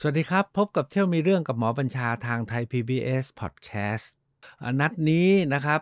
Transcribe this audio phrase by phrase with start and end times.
[0.00, 4.06] สวัสดีครับ พบกับเที่ยวมีเรื่องกับหมอบัญชาทางไทย PBS Podcast
[4.80, 5.80] นัดนี้นะครับ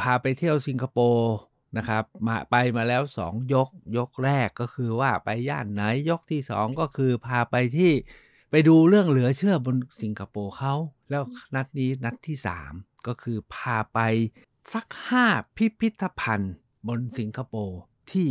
[0.00, 1.34] พาไปเที่ยวสิงคโปร์
[1.76, 7.92] นะครับมาไปมาแล้ว 2 ยกยกแรกก็คือว่าไปย่านไหนยกที่ 2 ก็คือพาไปที่
[8.50, 10.74] ไปดูเรื่องเหลือเชื่อบนสิงคโปร์เขา
[11.10, 11.22] แล้ว
[11.54, 12.36] นัดนี้นัดที่
[12.70, 14.00] 3 ก็คือพาไป
[14.72, 14.86] สัก
[15.22, 16.54] 5 พิพิธภัณฑ์
[16.88, 17.80] บนสิงคโปร์
[18.10, 18.28] ที่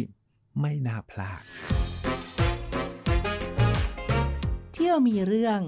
[0.61, 1.43] ไม่น่าพลาด
[4.97, 5.61] เที่ยวมีเรื่อง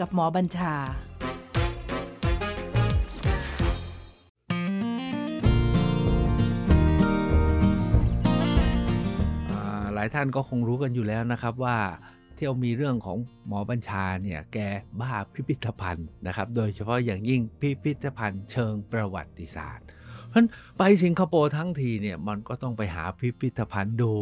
[0.00, 0.74] กับหมอบัญชา
[9.94, 11.78] หลายท่านก็คงรู้กันอยู่แล้วนะครับว่า
[12.36, 14.58] เที่ยวมีเรื่องของหมอบัญชาเนี่ยแก
[15.00, 24.12] บ้าพิพิธภัณฑ์นะครับ โดยเฉพาะอย่างยิ่งพิพิธภัณฑ์เชิงประวัติศาสตร์ เพราะฉะนั้นไปสิงคโปร์ทั้งทีเนี่ยมันก็ต้องไปหาพิพิธภัณฑ์ดู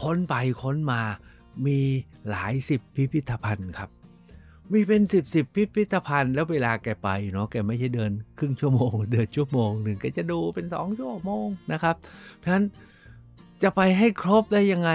[0.00, 1.02] ค้นไปค้นมา
[1.66, 1.78] มี
[2.30, 3.90] หลายสิบพิพิธภัณฑ์ครับ
[4.72, 11.96] มีเป็นสิบสิบพิพิธภัณฑ์แล้วเวลาแกไปเนาะแกไม่ใช่เดินครึ่งชั่วโมง เดินชั่วโมงหนึ่งแกจะดูเป็นสองชั่วโมงนะครับ
[12.38, 12.64] เพราะฉะนั้น
[13.62, 14.90] จะไปให้ครบได้ยังไง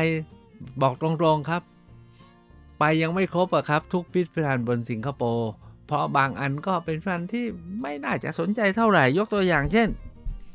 [0.81, 1.61] บอกตรงๆครับ
[2.79, 5.49] ไปยังไม่ครบอะครับ ทุกพิพิธภัณฑ์บนสิงคโปร์
[5.87, 7.45] เพราะบางอันก็เป็นพิพิธภัณฑ์ที่
[7.81, 9.87] ไม่น่าจะสนใจเท่าไหร่ยกตัวอย่างเช่น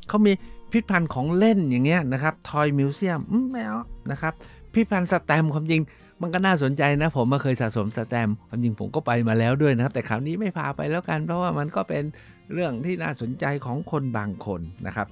[0.09, 0.33] เขามี
[0.71, 4.35] พิพิธภัณฑ์ของเล่นอย่างเงี้ยนะครับทอยมิวเซียมไม่เอานะครับ
[4.75, 5.83] พิพิธภัณฑ์สแตมความจริง
[6.23, 12.05] มันก็น่าสนใจนะ ผมมาเคยสะสมสแตมความจริงผมก็ไปมาแล้วด้วยนะครับ แต่คราวนี้ไม่พาไปแล้วกัน เพราะว่ามันก็เป็น
[12.53, 15.07] เรื่องที่น่าสนใจของคนบางคนนะครับ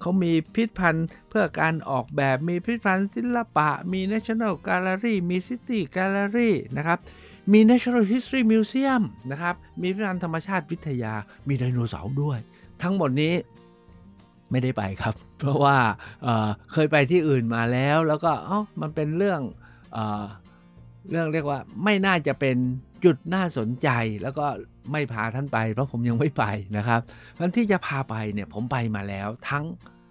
[0.00, 6.98] เขามีพิพิธภัณฑ์เพื่อการออกแบบมีพิพิธภัณฑ์ศิลปะ มี National Gallery มี City Gallery นะครับ
[7.52, 11.14] มี Natural History Museum นะครับ มีพิพิธภัณฑ์ธรรมชาติวิทยา
[11.48, 12.38] มีไดโนเสาร์ด้วย
[12.82, 13.34] ทั้งหมดนี้
[14.50, 15.76] ไม่ได้ไปครับ เพราะว่า
[16.22, 19.40] เเคยไปที่อื่นมาแล้ว แล้วก็เอ้ามันเป็นเรื่อง
[19.92, 20.24] เออ
[21.10, 22.56] เรื่องเรียกว่าไม่น่าจะเป็น
[23.04, 23.88] จุดน่าสนใจ
[24.22, 24.46] แล้วก็
[24.92, 26.44] ไม่พาท่านไป เพราะผมยังไม่ไป
[26.76, 27.00] นะครับ
[27.40, 29.64] วันที่จะพาไปเนี่ยผมไปมาแล้วทั้ง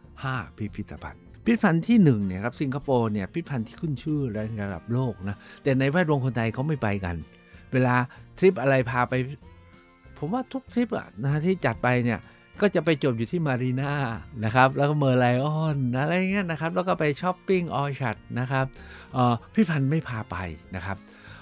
[0.06, 4.20] 5 พิพิธภัณฑ์พิพิธภัณฑ์ที่1เนี่ยครับสิงคโปร์เนี่ยพิพิธภัณฑ์ที่ขึ้นชื่อ
[4.62, 7.16] ระดับโลกนะแต่ในแวดวงคนไทยเขาไม่ไปกัน
[7.74, 7.96] เวลา
[8.38, 9.14] ทริปอะไรพาไป
[10.18, 12.20] ผมว่าทุกทริปอะนะที่จัดไปเนี่ย
[12.62, 13.94] ก็จะไปจบอยู่ที่มารีนา
[14.46, 18.66] นะครับ แล้วก็เมอร์ไลออนอะไรเงี้ยนะครับ แล้วก็ไปช้อปปิ้งออชัดนะครับ
[19.14, 19.24] เอ่
[19.54, 20.36] พิพิธภัณฑ์ไม่พาไป
[20.76, 20.98] นะครับ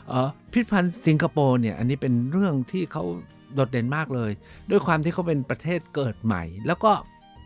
[0.09, 0.19] เอ่
[0.52, 3.03] พิพิธภัณฑ์สิงคโปร์เนี่ยอันนี้เป็นเรื่องที่เขา
[3.53, 4.31] โดดเด่นมากเลย
[4.69, 6.91] ด้วยความที่เขาเป็นประเทศเกิดใหม่ แล้วก็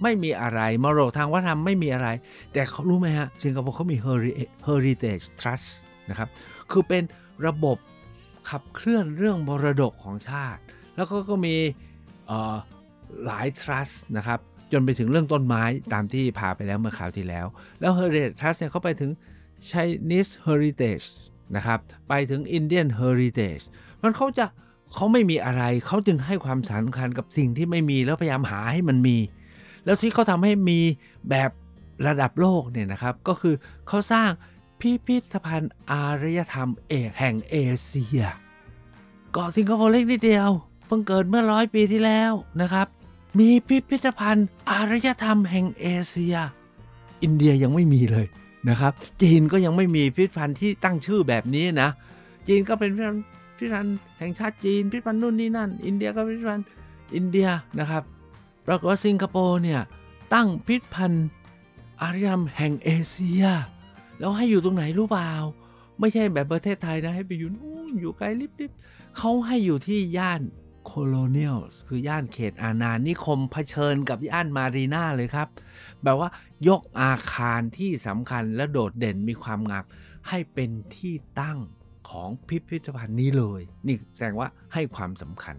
[0.03, 2.07] ไม่มีอะไรมรดกทางวัฒนธรรมไม่มีอะไร
[2.53, 3.97] แต่เขารู้ไหมฮะ สิงคโปร์เขามี
[4.67, 5.67] heritage Trust
[6.09, 6.29] นะครับ
[6.71, 7.03] คือเป็น
[7.47, 7.77] ระบบ
[8.49, 10.61] ขับเคลื่อนเรื่องมรดกของชาติ
[10.95, 11.55] แล้วก็ก็มี
[13.25, 14.39] หลาย trust นะครับ
[14.71, 15.63] จนไปถึงเรื่องต้นไม้
[15.93, 17.45] ตามที่พาไปแล้วเมื่อคราวที่แล้ว
[17.79, 19.11] แล้ว Heritage Trust เนี่ยเขาไปถึง
[19.69, 21.07] Chinese Heritage
[21.55, 21.79] นะครับ
[22.09, 23.63] ไปถึง Indian Heritage
[24.01, 24.45] มันเขาจะ
[24.95, 29.17] เขาไม่มีอะไร เขาจึงให้ความสำคัญกับสิ่งที่ไม่มีแล้วพยายามหาให้มันมี
[29.85, 30.79] แล้วที่เขาทำให้มี
[31.29, 31.51] แบบ
[32.07, 33.55] ระดับโลกเนี่ยนะครับ ก็คือ
[33.87, 34.29] เขาสร้าง
[34.79, 38.23] พิพิธภัณฑ์อารยธรรมเอกแห่งเอเชีย
[39.31, 40.49] เกาะสิงคโปร์เล็กนิดเดียว
[40.85, 42.31] เพิ่งเกิดเมื่อร้อยปีที่แล้ว
[42.61, 42.87] นะครับ
[43.39, 46.35] มีพิพิธภัณฑ์อารยธรรมแห่งเอเชีย
[47.23, 48.27] อินเดียยังไม่มีเลย
[48.69, 51.89] นะครับ จีนก็ยังไม่มีพิพิธภัณฑ์ที่ตั้งชื่อแบบนี้นะ
[52.47, 53.23] จีนก็เป็นพิพิธภัณฑ์
[53.57, 56.65] พิพิธภัณฑ์แห่งชาติจีน พิพิธภัณฑ์นู่นนี่นั่น อินเดียก็พิพิธภัณฑ์
[57.15, 57.49] อินเดีย
[57.79, 58.03] นะครับ
[58.67, 59.81] ปรากฏว่าสิงคโปร์เนี่ย
[60.33, 61.25] ตั้งพิพิธภัณฑ์
[62.01, 63.45] อารยธรรมแห่งเอเชีย
[64.19, 65.31] แล้วให้อยู่ตรงไหนรู้เปล่า
[65.99, 70.41] ไม่ใช่แบบประเทศไทยนะให้ไปอยู่นู่นอยู่ไกลลิบๆเขาให้อยู่ที่ย่าน
[70.87, 75.47] colonial คือย่านเขตอาณานิคมประชิดกับย่านมารีนาเลยครับ
[76.03, 76.29] แบบว่า
[76.67, 79.83] ยกอาคารที่สำคัญและโดดเด่นมีความงาม
[80.29, 81.59] ให้เป็นที่ตั้ง
[82.09, 85.55] ของพิพิธภัณฑ์นี้เลย นี่แสดงว่าให้ความสำคัญ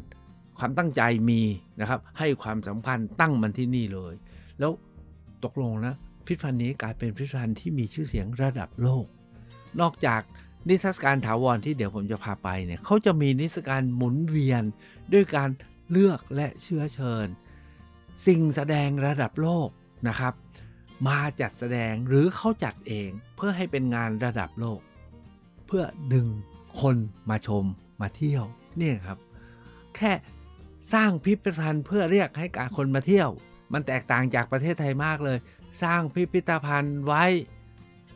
[0.58, 1.42] ความตั้งใจมี
[1.80, 4.14] นะครับให้ความสำคัญตั้งมันที่นี่เลย
[4.58, 4.72] แล้ว
[5.44, 5.94] ตกลงนะ
[6.26, 9.06] พิพิธภัณฑ์นี้กลายเป็นพิพิธภัณฑ์ที่มีชื่อเสียงระดับโลก
[9.80, 10.22] นอกจาก
[10.68, 14.62] นิทรรศการถาวรที่เดี๋ยวผมจะพาไปเนี่ยเขาจะมีนิทรรศการหมุนเวียน
[15.12, 15.50] ด้วยการ
[15.90, 17.26] เลือกและเชื้อเชิญ
[18.26, 19.68] สิ่งแสดงระดับโลก
[20.08, 20.34] นะครับ
[21.08, 24.80] มาจัดแสดงหรือเขาจัดเองเพื่อให้เป็นงานระดับโลก
[25.66, 26.26] เพื่อดึง
[26.80, 26.96] คน
[27.30, 27.64] มาชม
[28.00, 28.44] มาเที่ยว
[28.78, 29.18] เนี่ยครับ
[29.96, 30.12] แค่
[30.92, 33.30] สร้างพิพิธภัณฑ์เพื่อเรียกให้การคนมาเที่ยว
[33.72, 35.38] มันแตกต่างจากประเทศไทยมากเลย
[35.82, 37.24] สร้างพิพิธภัณฑ์ไว้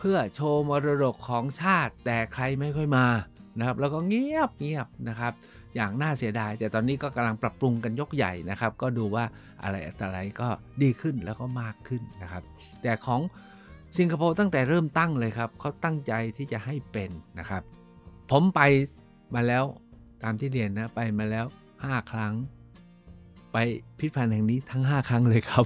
[0.04, 3.06] เพื่อโชว์มรดกของชาติ แต่ใครไม่ค่อยมา
[3.58, 5.32] นะครับ แล้วก็เงียบเงียบนะครับ
[5.76, 9.25] อย่างน่าเสียดาย แต่ตอนนี้ก็กำลังปรับปรุงกันยกใหญ่นะครับ ก็ดูว่า
[9.62, 10.49] อะไรอะไรก็
[10.82, 12.43] ดีขึ้นแล้วก็มากขึ้นนะครับ
[12.82, 13.20] แต่ของ
[13.99, 17.62] สิงคโปร์ตั้งแต่เริ่มตั้งเลยครับเขาตั้งใจที่จะให้เป็นนะครับ
[18.31, 18.60] ผมไป
[19.34, 19.64] มาแล้ว
[20.22, 21.46] ตามที่เรียนนะไปมาแล้ว
[21.78, 22.34] 5 ครั้ง
[23.52, 23.56] ไป
[23.99, 25.64] พิพิธภัณฑ์แห่งนี้ทั้ง 5 ครั้งเลยครับ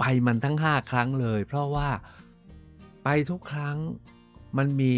[0.00, 1.88] ไปมันทั้ง 5 ครั้งเลย เพราะว่า
[3.04, 3.76] ไปทุกครั้ง
[4.58, 4.94] มันมี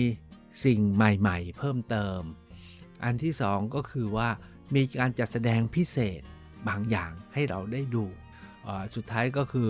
[0.64, 2.20] สิ่งใหม่ๆ เพิ่มเติม
[3.04, 4.28] อันที่สองก็คือว่า
[4.74, 6.20] มีการจัดแสดงพิเศษ
[6.68, 8.04] บางอย่างให้เราได้ดู
[8.94, 9.68] สุดท้ายก็คือ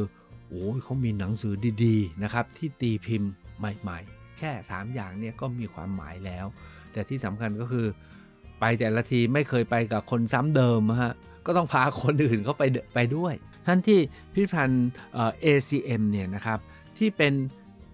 [0.48, 1.54] โอ้ยเขามีหนังสือ
[1.84, 6.46] ดีๆนะครับที่ตีพิมพ์ใหม่ๆ แค่ 3 อย่างเนี่ยก็มีความหมายแล้ว
[6.92, 7.87] แต่ที่สำคัญก็คือ
[8.60, 11.14] ไปแต่ละทีไม่เคยไปกับคนซ้ำเดิมฮะ
[11.46, 13.34] ก็ต้องพาคนอื่นเข้าไปเดไปด้วย
[13.66, 13.98] ท่านที่
[14.32, 16.58] พิพิธภัณฑ์เอ่อ ACM เนี่ยนะครับ
[16.98, 17.32] ที่เป็น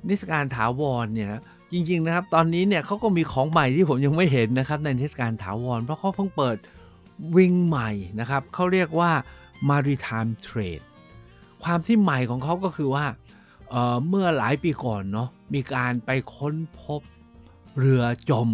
[0.09, 1.29] นิทรรศการถาวรเนี่ย
[1.73, 6.57] จริง ๆ นะครับ ตอนนี้เนี่ยเขาก็มีของใหม่ที่ผมยังไม่เห็นนะครับ ในนิทรรศการถาวร เพราะเขาเพิ่งเปิด
[7.37, 9.11] วิงใหม่นะครับเขาเรียกว่า
[9.69, 10.85] Maritime Trade
[11.63, 13.07] ความที่ใหม่ของเขาก็คือว่า
[13.71, 17.01] เเมื่อหลายปีก่อนเนาะมีการไปค้นพบ
[17.79, 18.49] เรือจม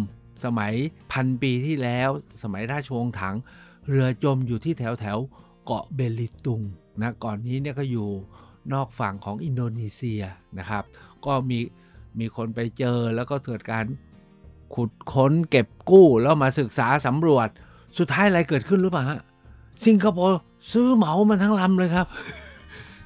[0.45, 0.73] สมัย
[1.11, 2.09] พันปีที่แล้ว
[2.43, 3.35] สมัยราชวงศ์ถัง
[3.89, 5.17] เรือจมอยู่ที่แถวแถว
[5.65, 6.61] เกาะเบลิตุง
[7.01, 8.09] นะก่อนนี้เนี่ยก็อยู่
[8.73, 10.21] นอกฝั่งของอินโดนีเซีย
[10.59, 10.83] นะครับ
[11.25, 11.59] ก็มี
[12.19, 13.85] มีคนไปเจอแล้วก็เกิดการ
[14.75, 17.47] ขุดค้นเก็บกู้แล้วมาศึกษาสำรวจ
[17.97, 19.19] สุดท้ายอะไรเกิดขึ้นรือเปล่าฮะ
[19.85, 20.39] สิงคโปร์
[20.73, 22.07] ซื้อเหมามันทั้งลำเลยครับ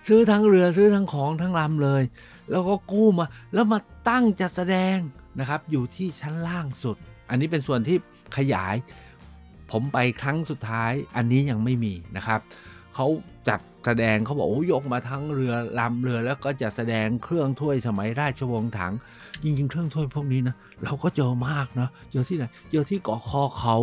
[0.07, 2.03] ซื้อทั้งเรือซื้อทั้งของทั้งลำเลย
[2.49, 3.79] แล้วก็กู้มา แล้วมา
[4.09, 4.97] ตั้งจัดแสดง
[5.39, 6.97] นะครับ อยู่ที่ชั้นล่างสุด
[7.29, 7.97] อันนี้เป็นส่วนที่
[8.37, 8.75] ขยาย
[9.71, 12.39] ผมไปครั้งสุดท้ายอันนี้ยังไม่มีนะครับ
[12.95, 13.07] เขา
[13.49, 18.93] จัดแสดงเขาบอกโอ้ยกมาทั้งเรือลำเรือแล้วก็จะแสดงเครื่องถ้วยสมัยราชวงศ์ถัง
[19.43, 23.77] จริง ๆ เครื่องถ้วยพวกนี้นะเราก็เจอมากนะเจอที่ไหนเจอที่เกาะคอเขา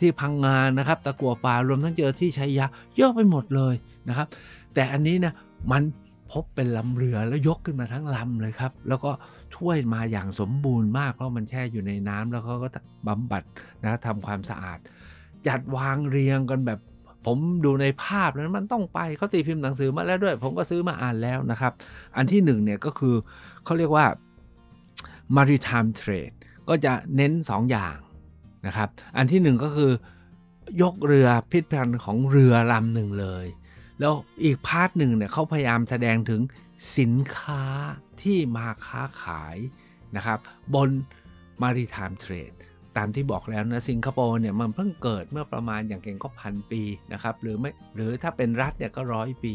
[0.00, 2.66] ที่พังงานนะครับ ตะกัวป่ารวมทั้งเจอที่ชัยยะ
[2.96, 3.74] เยอะไปหมดเลย
[4.08, 4.26] นะครับ
[4.74, 5.34] แต่อันนี้นะ
[5.72, 5.82] มัน
[6.32, 9.10] พบเป็นลำเรือแล้วยกขึ้นมาทั้งลำเลยครับ แล้วก็
[9.56, 12.68] ช่วยมาอย่างสมบูรณ์มากเพราะมันแช่อยู่ในน้ำแล้วเขาก็
[13.08, 13.42] บำบัด
[13.84, 14.78] นะทำความสะอาด
[15.46, 16.80] จัดวางเรียงกันแบบ
[17.26, 21.72] ผมดูในภาพแล้วมันต้องไปเขาตีพิมพ์หนังสือมาแล้วด้วย ผมก็ซื้อมาอ่านแล้วนะครับ
[22.16, 23.14] อันที่หนึ่งเนี่ยก็คือ
[23.64, 24.06] เขาเรียกว่า
[25.36, 26.36] maritime trade
[26.68, 27.98] ก็จะเน้น 2 อย่าง
[28.66, 29.92] นะครับ อันที่หนึ่งก็คือ
[30.82, 33.46] ยกเรือพิพิธภัณฑ์ของเรือลำหนึ่งเลย
[34.00, 36.40] แล้วอีกพาร์ทหนึ่งเนี่ยเขาพยายามแสดงถึง
[36.98, 37.64] สินค้า
[38.22, 39.56] ที่มาค้าขาย
[40.16, 40.38] นะครับ
[40.74, 40.90] บน
[41.62, 42.56] maritime trade
[42.96, 46.82] ตามที่บอกแล้วนะสิงคโปร์เนี่ยมันเพิ่งเกิดเมื่อประมาณอย่างเก่งก็พันปี
[47.12, 49.52] นะครับหรือไม่หรือถ้าเป็นรัฐเนี่ยก็ร้อยปี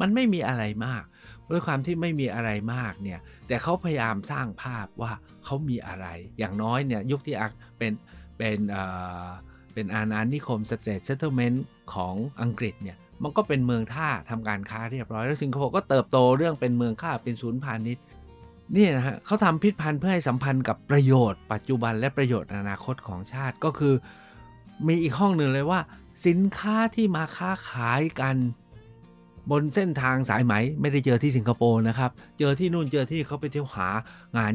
[0.00, 1.02] มันไม่มีอะไรมาก
[1.50, 5.12] ด้วยความที่ไม่มีอะไรมากเนี่ยแต่เขาพยายามสร้างภาพว่า
[5.44, 6.06] เขามีอะไร
[6.38, 7.92] อย่างน้อยเนี่ยยุคที่อักเป็น
[8.38, 8.84] เป็นเอ่
[9.26, 9.28] อ
[9.74, 18.02] เป็นอาณานิคมสเตรทเซตเ t เมนต์ของอังกฤษเนี่ยมันก็เป็นเมืองท่าทำการค้าเรียบร้อย แล้วสิงคโปร์ก็เติบโตเรื่องเป็นเมืองค้าเป็นศูนย์พาณิชย์
[18.76, 23.94] นี่นะฮะเขาทำพิษพันธ์เพื่อให้สัมพันธ์กับประโยชน์ปัจจุบันและประโยชน์อนาคตของชาติก็คือ
[24.88, 25.80] มีอีกห้องหนึ่งเลยว่า
[26.26, 28.36] สินค้าที่มาค้าขายกัน
[29.50, 33.88] บนเส้นทางสายไหมไม่ได้เจอที่สิงคโปร์นะครับ เจอที่นู่นเจอที่เขาไปเที่ยวหา
[34.36, 34.52] งาน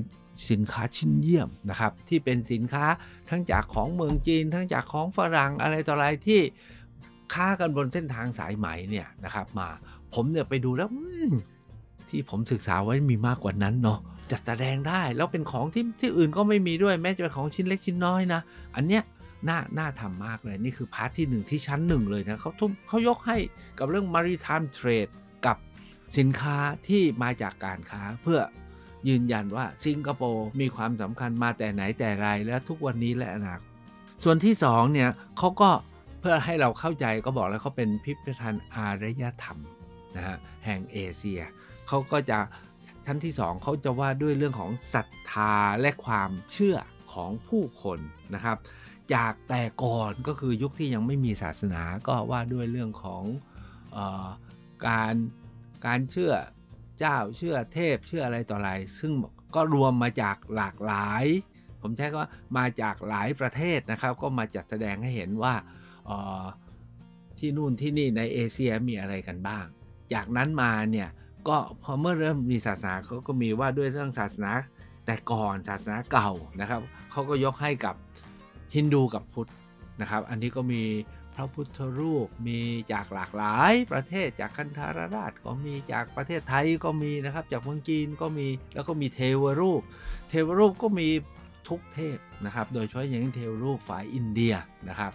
[0.50, 2.86] สินค้าชิ้นเยี่ยมนะครับ ที่เป็นสินค้า
[3.30, 6.42] ทั้งจากของเมืองจีน ทั้งจากของฝรั่งอะไรต่ออะไรที่
[7.34, 9.70] ค้ากันบนเส้นทางสายไหมเนี่ยนะครับ มา
[10.14, 10.90] ผมเนี่ยไปดูแล้ว
[12.10, 14.00] ที่ผมศึกษาไว้มีมากกว่านั้นเนาะ
[14.32, 18.42] จัดแสดงได้แล้วเป็นของที่ที่อื่นก็ไม่มีด้วยแม้จะเป็นของชิ้นเล็กชิ้นน้อยนะ
[18.76, 19.04] อันเนี้ย
[19.50, 23.38] น่าน่าทำมากเลย นี่คือพาร์ทที่หนึ่งที่ชั้นหนึ่งเลยนะเขาทุ่มเขายกให้
[23.80, 25.12] กับเรื่อง maritime trade
[25.46, 25.58] กับ
[26.18, 28.40] สินค้าที่มาจากการค้าเพื่อ
[29.10, 33.68] ยืนยันว่าสิงคโปร์มีความสำคัญมาแต่ไหนแต่ไรและทุกวันนี้และอนาคต
[34.24, 35.70] ส่วนที่สองเนี่ยเขาก็
[36.20, 39.58] เพื่อให้เราเข้าใจก็บอกแล้วเขาเป็นพิพิธภัณฑ์อารยธรรม
[40.16, 41.42] นะฮะแห่งเอเชีย
[41.88, 42.40] เขาก็จะ
[43.06, 46.78] ชั้นที่สองเขาจะว่าด้วยเรื่องของศรัทธาและความเชื่อ
[47.14, 48.00] ของผู้คน
[48.36, 48.58] นะครับ
[49.14, 53.24] จากแต่ก่อนก็คือยุคที่ยังไม่มีศาสนาก็ว่าด้วยเรื่องของ
[53.96, 54.28] ออ
[54.88, 55.16] การ
[55.86, 56.34] การเชื่อ
[57.00, 59.12] เจ้าเชื่อเทพเชื่ออะไรต่ออะไร ซึ่ง
[59.56, 61.26] ก็รวมมาจากหลากหลาย
[61.82, 65.54] ผมใช้คำว่ามาจากหลายประเทศนะครับ ก็มาจัดแสดงให้เห็นว่า
[67.38, 69.66] ที่นู่นที่นี่ในเอเชียมีอะไรกันบ้าง
[70.14, 71.10] จากนั้นมาเนี่ย
[71.48, 74.52] ก็พอเมื่อเริ่มมีศาสนาเขาก็มีว่าด้วยเรื่องศาสนา
[75.06, 77.96] แต่ก่อนศาสนาเก่านะครับเขาก็ยกให้กับ
[78.76, 79.50] ฮินดูกับพุทธ
[80.02, 80.84] นะครับ อันนี้ก็มี
[81.36, 82.60] พระพุทธรูปมี
[82.92, 89.82] จากหลากหลายประเทศจากคันธารราชก็มีจากประเทศไทยก็มีนะครับ จากเมืองจีนก็มีแล้วก็มีเทวรูป
[90.30, 91.10] เทวรูปก็มี
[91.68, 94.54] ทุกเทพนะครับ โดยเฉพาะอย่างยิ่งเทวรูปฝ่ายอินเดีย
[94.90, 95.12] นะครับ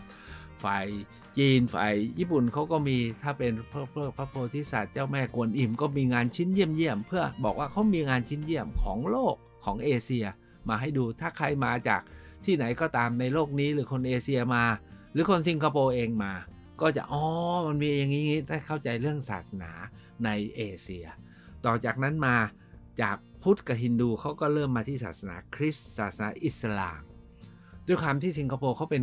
[0.64, 0.86] ฝ่าย
[1.38, 10.26] จีนฝ่ายญี่ปุ่นเขาก็มีถ้าเป็นพระพระพระโพธิสัตว์เจ้าแม่กวนอิมก็มีงานชิ้นเยี่ยมเยี่ยมๆเพื่อบอกว่าเขามีงานชิ้นเยี่ยมของโลกของเอเชีย
[10.68, 12.00] มาให้ดูถ้าใครมาจาก
[12.44, 14.64] ที่ไหนก็ตามในโลกนี้หรือคนเอเชียมา
[15.12, 16.32] หรือคนสิงคโปร์เองมา
[16.80, 17.24] ก็จะอ๋อ
[17.66, 19.70] มันมีอย่างนี้ได้เข้าใจเรื่องศาสนา
[20.24, 21.06] ในเอเชีย
[21.64, 22.36] ต่อจากนั้นมา
[23.02, 27.02] จากพุทธกับฮินดูเขาก็เริ่มมาที่ศาสนาคริสต์ศาสนาอิสลาม
[27.86, 29.02] ด้วยความที่สิงคโปร์เขาเป็น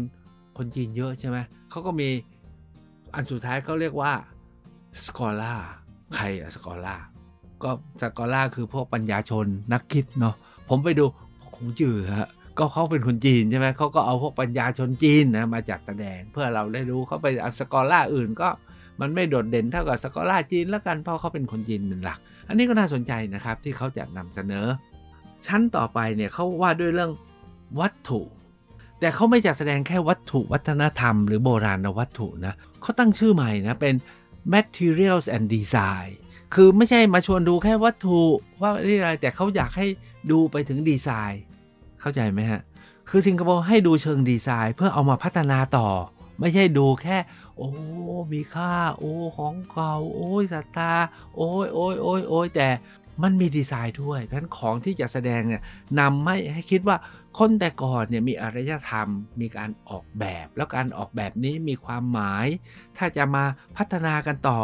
[0.59, 1.37] คนจีนเยอะใช่ไหม
[1.71, 2.09] เขาก็มี
[3.15, 4.11] อันสุดท้ายเขาเรียกว่า
[5.05, 5.53] สกอล่า
[6.15, 6.95] ใครอะสกอล่า
[7.63, 10.35] ก็สกอล่าคือพวกปัญญาชนนักคิดเนาะ
[10.69, 11.05] ผมไปดู
[11.55, 18.49] คงจือฮะก็เขาเป็นคนจีนใช่ไหมเขาก็เอาพวกปัญญาชนจีนนะมาจัดแสดงเพื่อเราได้รู้เขาไปเอาสกอล่าอื่นก็
[18.99, 24.65] มันไม่โดดเด่นเท่ากับสกอล่าจีนแล้วกันเพราะเขาเป็นคนจีนเป็นหลัก อันนี้ก็น่าสนใจนะครับที่เขาจะนำเสนอ
[25.47, 27.11] ชั้นต่อไปเนี่ยเขาว่าด้วยเรื่อง
[27.79, 28.21] วัตถุ
[28.99, 33.95] แต่เขาไม่จัดแสดงแค่วัตถุวัฒนธรรมหรือโบราณวัตถุนะเขาตั้งชื่อใหม่นะเป็น
[34.53, 36.09] materials and design
[36.53, 38.21] คือไม่ใช่มาชวนดูแค่วัตถุ
[38.61, 39.87] ว่าอะไรแต่เขาอยากให้
[40.31, 41.41] ดูไปถึงดีไซน์
[42.01, 42.61] เข้าใจไหมฮะ
[43.09, 45.89] คือสิงคโปร์ให้ดูเชิงดีไซน์เพื่อเอามาพัฒนาต่อ
[46.39, 47.17] ไม่ใช่ดูแค่
[47.57, 47.69] โอ้
[48.33, 50.93] มีค่า โอ้ของเก่า โอ้ยศรัทธา
[51.35, 52.67] โอ้ยโอ้ยโอ้ยโอ้ยแต่
[53.23, 55.61] มันมีดีไซน์ด้วยเพราะฉะนั้นของที่จะแสดงเนี่ย
[55.99, 56.97] นำให้ให้คิดว่า
[57.39, 59.07] คนแต่ก่อนเนี่ยมีอารยธรรม
[59.41, 62.47] มีการออกแบบ แล้วการออกแบบนี้มีความหมาย
[62.97, 63.43] ถ้าจะมา
[63.77, 64.59] พัฒนากันต่อ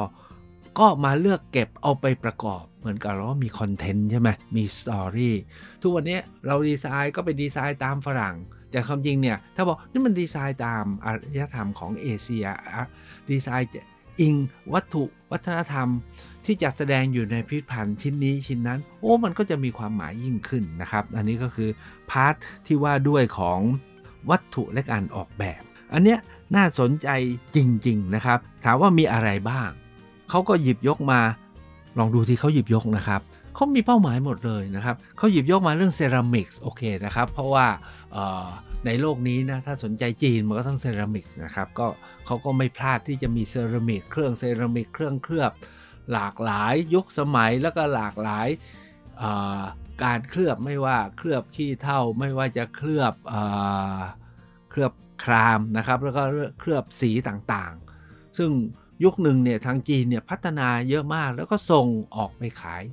[0.80, 5.36] ก็มาเลือกเก็บเอาไปประกอบ เหมือนกับเรามีคอนเทนต์ใช่ไหมมีสตอรี่
[5.82, 8.36] ทุกวันนี้เราดีไซน์ก็เป็นดีไซน์ตามฝรั่ง
[8.72, 12.46] แต่ความจริงเนี่ยถ้าบอกนี่มันดีไซน์ตามอารยธรรมของเอเชีย
[13.32, 13.68] ดีไซน์
[14.22, 14.36] อิง
[14.74, 15.88] วัตถุวัฒนธรรม
[16.46, 21.70] ที่จัดแสดงอยู่ในพิพิธภัณฑ์ชิ้นนี้ชิ้นนั้น โอ้มันก็จะมีความหมายยิ่งขึ้นนะครับ อันนี้ก็คือ
[22.12, 22.34] part
[22.66, 23.60] ที่ว่าด้วยของ
[24.30, 25.62] วัตถุและการออกแบบ
[25.94, 26.20] อันเนี้ย
[26.56, 27.08] น่าสนใจ
[27.56, 27.58] จ
[27.88, 29.70] ริง ๆ นะครับ ถามว่ามีอะไรบ้าง
[30.30, 31.20] เขาก็หยิบยกมา
[31.98, 33.22] ลองดูที่เขาหยิบยกนะครับ
[33.56, 37.66] เขามีเป้าหมายหมดเลยนะครับเขาหยิบยกมาเรื่อง ceramics โอเคนะครับ เพราะว่า
[38.86, 41.88] ในโลกนี้นะถ้าสนใจจีนมันก็ต้องเซรามิกนะครับก็
[42.26, 45.52] เขาก็ไม่พลาดที่จะมีเซรามิกเครื่องเซรามิกเครื่องเคลือบ
[46.14, 48.48] หลากหลายยุคสมัยแล้วก็หลากหลาย
[50.04, 53.14] การเคลือบไม่ว่าเคลือบขี้เถ้าไม่ว่าจะเคลือบ
[54.70, 56.24] เคลือบครามนะครับแล้วก็
[56.60, 58.52] เคลือบสีต่างๆ ซึ่ง
[59.04, 62.84] ยุคหนึ่งเนี่ยทางจีนเนี่ยพัฒนาเยอะมากแล้วก็ส่งออกไปขาย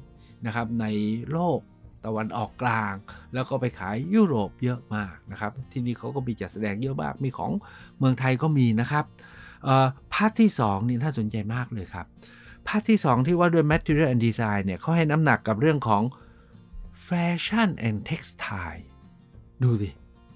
[0.47, 0.87] นะครับใน
[1.33, 1.59] โลก
[2.05, 2.95] ตะวันออกกลาง
[3.35, 7.51] แล้วก็ไปขายยุโรปเยอะมากนะครับ ที่นี่เขาก็มีจัดแสดงเยอะมาก มีของ
[7.99, 9.05] เมืองไทยก็มีนะครับ
[10.13, 12.07] part ที่2นี่น่าสนใจมากเลยครับ
[12.67, 16.03] part ที่ 2 ที่ว่าด้วย material and design เนี่ยเขาให้น้ำหนักกับเรื่องของ
[17.07, 18.85] fashion and textile
[19.63, 19.91] ดูดิ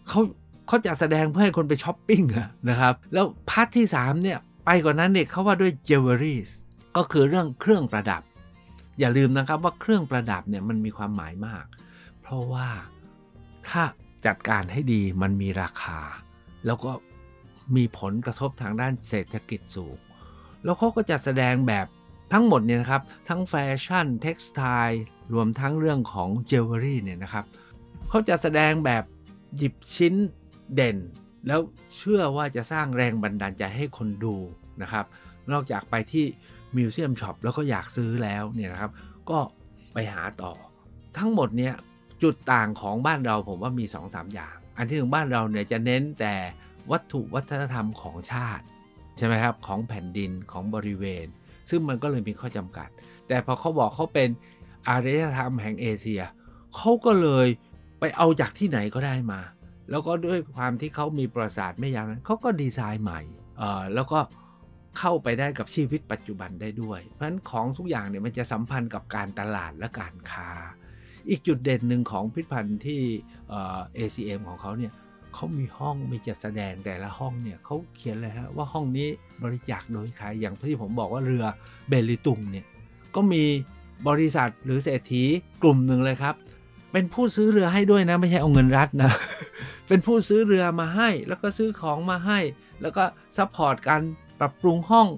[0.08, 0.20] เขา
[0.66, 2.22] เขาจะแสดงเพื่อให้คนไปช้อปปิ้ง
[2.70, 6.50] นะครับ แล้ว part ที่ 3 เนี่ย ไปกว่านั้นเนี่ยเขาว่าด้วย jewelries
[6.96, 8.22] ก็คือเรื่องเครื่องประดับ
[8.98, 11.64] อย่าลืมนะครับว่าเครื่องประดับเนี่ยมันมีความหมายมาก
[12.22, 12.68] เพราะว่า
[13.68, 13.82] ถ้า
[14.26, 15.98] จัดการให้ดีมันมีราคา
[16.66, 16.92] แล้วก็
[17.76, 19.96] มีผลกระทบทางด้านเศรษฐกิจสูง
[20.64, 21.86] แล้วเขาก็จะแสดงแบบ
[22.32, 27.44] ทั้งหมดเนี่ยนะครับ ทั้งแฟชั่น textile วมทั้งเรื่องของเจวเวอรี่เนี่ยนะครับ
[28.08, 29.04] เขาจะแสดงแบบ
[29.56, 30.14] หยิบชิ้น
[30.74, 30.98] เด่น
[31.46, 31.60] แล้ว
[31.96, 34.36] เชื่อว่าจะสร้างแรงบันดาลใจให้คนดู
[34.82, 35.04] นะครับ
[35.52, 36.24] นอกจากไปที่
[36.76, 38.92] มิวเซียมช็อปแล้วก็อยากซื้อแล้วเนี่ยนะครับ
[39.30, 39.38] ก็
[39.92, 40.52] ไปหาต่อ
[41.18, 41.74] ทั้งหมดเนี่ย
[42.22, 46.34] จุดต่างของบ้านเราผมว่ามี 2-3 อย่าง อันที่หนึ่งบ้านเราเนี่ยจะเน้นแต่
[46.90, 48.64] วัตถุวัฒนธรรมของชาติ
[49.16, 51.26] ใช่ไหมครับของแผ่นดินของบริเวณ
[51.70, 52.88] ซึ่งมันก็เลยมีข้อจำกัด
[53.28, 54.28] แต่พอเขาบอกเขาเป็น
[54.88, 56.22] อารยธรรมแห่งเอเชีย
[56.76, 57.48] เขาก็เลย
[58.00, 59.40] ไปเอาจากที่ไหนก็ได้มา
[59.90, 63.20] แล้วก็ด้วยความที่เขามีประสาทไม่ยาวนั้นเขาก็ดีไซน์ใหม่
[63.94, 64.18] แล้วก็
[64.98, 70.50] เข้าไปได้กับชีวิตปัจจุบันได้ด้วย เพราะฉะนั้นของทุกอย่างเนี่ยมันจะสัมพันธ์กับการตลาดและการค้า
[71.28, 73.00] อีกจุดเด่นหนึ่งของพิพิธภัณฑ์ที่
[73.98, 74.92] ACM ของเขาเนี่ย
[75.34, 79.08] เขามีห้องมีจัดแสดงแต่ละห้องเนี่ยเขาเขียนเลยฮะว่าห้องนี้
[79.42, 81.44] บริจาคโดยใครอย่างที่ผมบอกว่าเรือ
[81.88, 82.66] เบลิตุงเนี่ย
[83.14, 83.42] ก็มี
[84.08, 85.22] บริษัทหรือเศรษฐี
[85.62, 86.34] กลุ่มหนึ่งเลยครับ
[86.92, 89.10] เป็นผู้ซื้อเรือให้ด้วยนะ ไม่ใช่เอาเงินรัฐนะ
[89.88, 92.38] เป็นผู้ซื้อเรือมาให้ แล้วก็ซื้อของมาให้
[92.82, 93.04] แล้วก็
[93.36, 94.02] support การ
[94.40, 95.08] ปรับปรุงห้อง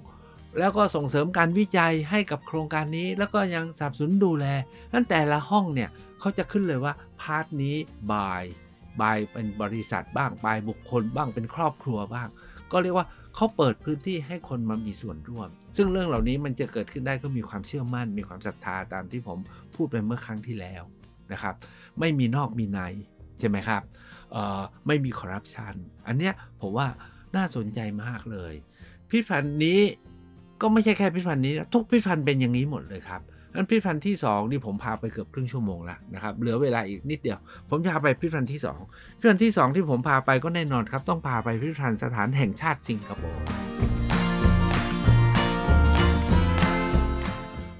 [0.59, 4.45] แล้วก็ส่งเสริมการวิจัยให้กับโครงการนี้ แล้วก็ยังสนับสนุนดูแล
[4.93, 7.75] นั่นแต่ละห้องเนี่ยเขาจะขึ้นเลยว่า part นี้
[8.13, 12.27] by by เป็นบริษัทบ้าง by บุคคลบ้างเป็นครอบครัวบ้าง
[12.71, 19.37] ก็เรียกว่าเขาเปิดพื้นที่ให้คนมามีส่วนร่วม ซึ่งเรื่องเหล่านี้มันจะเกิดขึ้นได้ก็มีความเชื่อมั่น มีความศรัทธาตามที่ผม
[19.75, 20.83] พูดไปเมื่อครั้งที่แล้ว
[21.31, 21.55] นะครับ
[21.99, 22.79] ไม่มีนอกมีใน
[23.39, 23.81] ใช่ไหมครับ
[24.87, 25.75] ไม่มีคอร์รัปชัน
[26.07, 26.87] อันเนี้ยผมว่า
[27.35, 28.53] น่าสนใจมากเลย
[29.11, 29.79] พิพิธภัณฑ์นี้
[30.61, 33.21] ก็ไม่ใช่แค่พิพิธภัณฑ์นี้ทุกพิพิธภัณฑ์เป็นอย่างนี้หมดเลยครับ
[33.53, 37.39] นั้นพิพิธภัณฑ์ที่2นี่ผมพาไปเกือบครึ่งชั่วโมงแล้วนะครับเหลือเวลาอีกนิดเดียว
[37.69, 43.43] ผมจะพาไปพิพิธภัณฑ์ที่2พิพิธภัณฑ์ที่ 2 ที่ผมพาไปก็แน่นอนครับ ต้องพาไปพิพิธภัณฑ์สถานแห่งชาติสิงคโปร์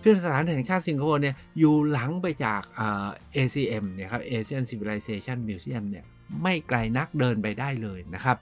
[0.02, 6.06] พิพิธภัณฑ์สถานแห่งชาติสิงคโปร์เนี่ยอยู่หลังไปจากเอ่อ ACM เนี่ยครับ Asian Civilization Museum เนี่ย
[6.44, 8.38] ไม่ไกลนักเดินไปได้เลยนะครับ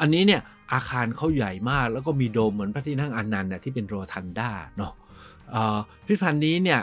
[0.00, 0.40] อันนี้เนี่ย
[0.74, 4.92] อาคารเขาใหญ่มาก แล้วก็มีโดมเหมือนพระที่นั่งอนันต์น่ะที่เป็นโรทันด้าเนาะ
[6.06, 6.80] พิพิธภัณฑ์นี้เนี่ย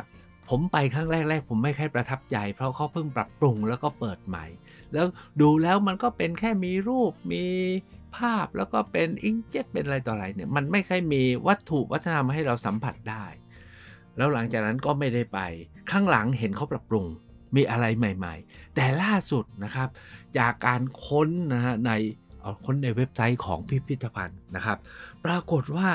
[0.49, 4.45] ผมไปครั้งแรกๆ ผมไม่ค่อยประทับใจ เพราะเขาเพิ่งปรับปรุงแล้วก็เปิดใหม่
[4.93, 5.05] แล้ว
[5.41, 7.45] ดูแล้วมันก็เป็นแค่มีรูปมี
[8.17, 13.25] ภาพแล้วก็เป็นอิงเจ็ตเป็นอะไรต่ออะไรเนี่ยมันไม่ค่อยมีวัตถุวัฒนธรรมให้เราสัมผัสได้
[14.17, 15.39] แล้วหลังจากนั้นก็ไม่ได้ไป
[15.91, 17.05] ข้างหลังเห็นเขาปรับปรุง
[17.55, 19.89] มีอะไรใหม่ ๆ แต่ล่าสุดนะครับ
[20.37, 21.91] จากการค้นนะฮะใน
[22.65, 24.77] ค้นในเว็บไซต์ของพิพิธภัณฑ์นะครับ
[25.25, 25.89] ปรากฏว่า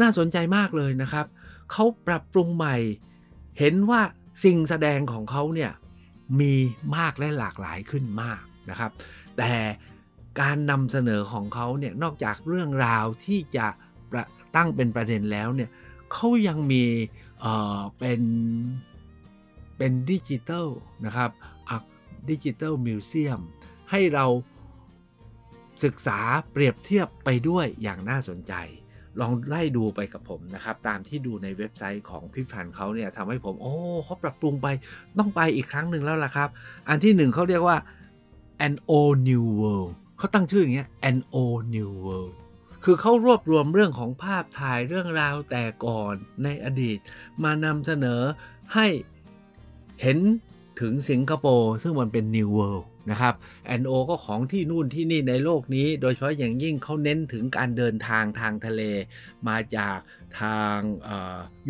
[0.00, 1.26] น่าสนใจมากเลยนะครับ
[1.72, 2.76] เขาปรับปรุงใหม่
[3.58, 4.00] เห็นว่า
[4.44, 5.72] สิ่งแสดงของเขาเนี่ย
[6.40, 6.54] มี
[6.96, 8.90] มากและหลากหลายขึ้นมากนะครับ
[9.38, 9.52] แต่
[10.40, 13.66] การนำเสนอของเขาเนี่ยนอกจากเรื่องราวที่จะ
[14.56, 15.70] ตั้งเป็นประเด็นแล้วเนี่ย
[16.12, 16.84] เขายังมี
[17.40, 18.20] เอ่อเป็น
[19.76, 20.66] เป็นดิจิทัล
[21.06, 21.30] นะครับ
[22.30, 23.40] ดิจิทัลมิวเซียม
[23.90, 24.26] ให้เรา
[25.84, 26.18] ศึกษา
[26.52, 28.54] เปรียบเทียบไปด้วยอย่างน่าสนใจ
[29.20, 33.74] ลองไล่ดูไปกับผมนะครับ ตามที่ดูในเว็บไซต์ของพิพิธภัณฑ์เขาเนี่ยทำให้ผม โอ้
[34.04, 34.66] เขาปรับปรุงไป
[35.18, 36.48] ต้องไปอีกครั้งหนึ่งแล้วล่ะครับ
[36.88, 37.78] อันที่หนึ่งเขาเรียกว่า
[38.66, 38.92] an o
[39.28, 41.36] new world เขาตั้งชื่ออย่างเงี้ย an o
[41.74, 42.34] new world
[42.84, 46.98] คือเขารวบรวมเรื่องของภาพถ่ายเรื่องราวแต่ก่อนในอดีต
[47.42, 48.20] มานำเสนอ
[48.74, 48.86] ให้
[50.02, 50.18] เห็น
[50.80, 53.34] ถึงสิงคโปร์ซึ่งมันเป็น New World นะครับ
[53.66, 58.82] แอนโอก็ของที่นู่นที่นี่ในโลกนี้ โดยเฉพาะอย่างยิ่งเขาเน้นถึงการเดินทางทางทะเล
[59.48, 59.98] มาจาก
[60.40, 60.76] ทาง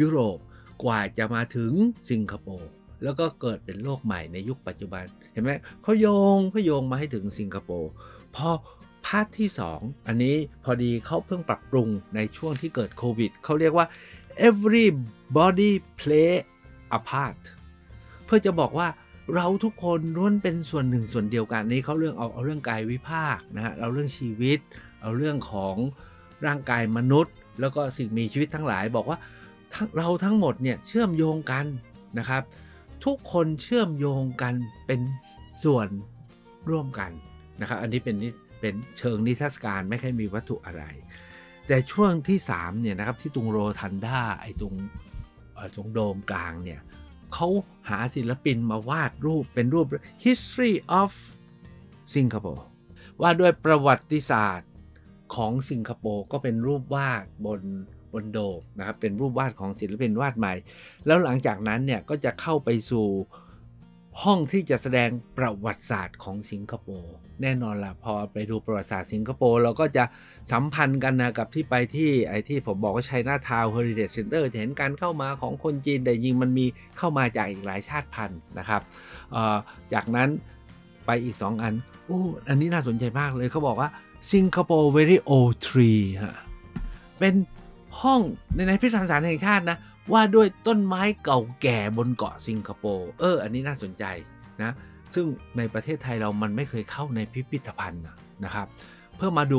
[0.00, 0.38] ยุโรป
[0.84, 1.72] กว่าจะมาถึง
[2.10, 2.70] สิงคโปร์
[3.04, 5.50] แล้วก็เกิดเป็นโลกใหม่ในยุคปัจจุบัน เห็นไหม
[5.82, 7.90] เขาโยงเขาโยงมาให้ถึงสิงคโปร์
[8.36, 8.50] พอ
[9.06, 9.48] พาร์ทที่
[9.78, 13.86] 2 อันนี้พอดีเขาเพิ่งปรับปรุงในช่วงที่เกิดโควิดเขาเรียกว่า
[14.48, 16.32] everybody play
[16.96, 17.40] a part
[18.24, 18.88] เพื่อจะบอกว่า
[19.36, 24.58] เราทุกคนล้วนเป็นส่วนหนึ่งส่วนเดียวกันนี้เขาเรื่องเอาเอาเรื่องกายวิภาคนะฮะเราเรื่องชีวิต
[25.02, 25.76] เอาเรื่องของ
[26.46, 29.18] ร่างกายมนุษย์ แล้วก็สิ่งมีชีวิตทั้งหลายบอกว่า
[29.74, 31.66] ทั้งเราทั้งหมดเนี่ยเชื่อมโยงกัน
[32.18, 32.42] นะครับ
[33.04, 34.54] ทุกคนเชื่อมโยงกัน
[34.86, 35.00] เป็น
[35.64, 35.88] ส่วน
[36.70, 37.10] ร่วมกัน
[37.60, 38.28] นะครับ อันนี้เป็นนิ
[38.60, 40.84] เป็นเชิงนิทรรศการไม่ค่อยมีวัตถุอะไร
[41.68, 44.74] แต่ช่วงที่3เนี่ยนะครับที่ตรงโรทันด้าไอ้ตรง
[45.76, 46.80] ตรงโดมกลางเนี่ย
[47.34, 47.48] เขา
[47.88, 49.86] หาศิลปินมาวาดรูปเป็นรูป
[50.24, 51.12] history of
[52.14, 52.62] Singapore
[53.20, 54.70] ว่าด้วยประวัติศาสตร์
[55.34, 57.62] ของสิงคโปร์ก็เป็นรูปวาดบน
[58.12, 60.54] บนโดมนะครับเป็นรูปวาดของศิลปินวาดใหม่
[61.06, 63.06] แล้วหลังจากนั้นเนี่ยก็จะเข้าไปสู่
[64.22, 70.04] ห้องที่จะแสดงประวัติศาสตร์ของสิงคโปร์แน่นอนละพอไปดูประวัติศาสตร์สิงคโปร์เราก็จะ
[70.52, 76.66] สัมพันธ์กันนะกับที่ไปที่ไอ้ที่ผมบอกว่า Chinatown Heritage Center จะเห็นการเข้ามาของคนจีน แต่จริงมันมี
[76.98, 78.82] เข้ามาจากอีกหลายชาติพันธุ์นะครับ
[79.92, 80.28] จากนั้น
[81.06, 81.74] ไปอีก 2 อัน
[82.08, 83.90] อู้อันนี้น่าสนใจมากเลยเขาบอกว่า
[84.32, 86.36] Singapore very old tree ฮะ
[87.18, 87.34] เป็น
[88.02, 88.20] ห้อง
[88.54, 89.78] ในในพิพิธภัณฑสถานแห่งชาตินะ
[90.12, 94.04] ว่าด้วยต้นไม้เก่าแก่บนเกาะสิงคโปร์เออ อันนี้น่าสนใจ
[94.62, 94.70] นะ
[95.14, 98.66] ซึ่งในประเทศไทยเรามันไม่เคยเข้าในพิพิธภัณฑ์นะนะครับ
[99.16, 99.58] เพื่อมาดู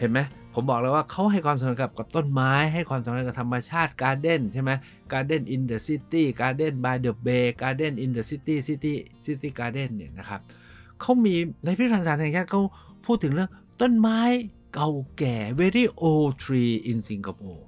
[0.00, 0.20] เห็นไหม
[0.54, 4.70] ผมบอกแล้วว่าเขาให้ความสำคัญกับกับต้นไม้ ให้ความสำคัญกับธรรมชาติ Garden ใช่ไหม
[5.12, 9.90] Garden in the City Garden by the Bay Garden in the City City City Garden
[9.96, 10.40] เนี่ยนะครับ
[11.00, 12.62] เขามีในพิพิธภัณฑสถานแห่งชาติเขา
[13.06, 14.20] พูดถึงเรื่องต้นไม้
[14.74, 17.62] เก่าแก่ very old tree in Singapore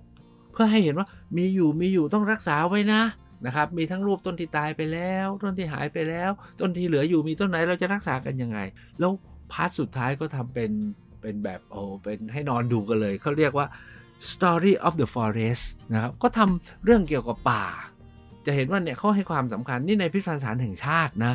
[0.56, 3.02] เพื่อให้เห็นว่ามีอยู่มีอยู่ต้องรักษาไว้นะ
[3.46, 8.58] นะครับมีทั้งรูปต้นที่ตายไปแล้ว ต้นที่หายไปแล้ว ต้นที่เหลืออยู่มีต้นไหนเราจะรักษากันยังไง
[8.98, 9.10] แล้ว
[9.52, 10.70] part สุดท้ายก็ทำเป็น
[11.20, 13.66] เป็นแบบโอ้เป็นให้นอนดูกันเลยเขาเรียกว่า
[14.32, 17.64] story of the forest นะครับก็ทำเรื่องเกี่ยวกับป่า
[18.46, 21.34] จะเห็นว่าเนี่ยเขาให้ความสำคัญนี่ในพิพิธภัณฑ์สานแห่งชาตินะ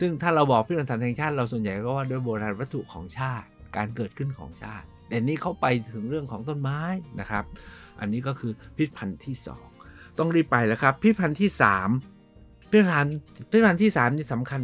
[0.00, 6.80] ซึ่งถ้าเราบอกพิพิธภัณฑ์สานแห่งชาติเราส่วนใหญ่ก็ว่าด้วยโบราณวัตถุของชาติ การเกิดขึ้นของชาติ แต่นี่เขาไปถึงเรื่องของต้นไม้
[7.20, 7.44] นะครับ
[8.00, 9.36] อันนี้ก็คือพิพิธภัณฑ์ที่
[9.78, 11.50] 2 ต้องรีบไปแล้วครับ พิพิธภัณฑ์ที่
[12.10, 13.16] 3 พิพิธภัณฑ์
[13.50, 14.60] พิพิธภัณฑ์ที่3นี่สำคัญ